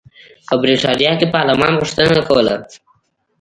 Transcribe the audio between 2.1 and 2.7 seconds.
کوله.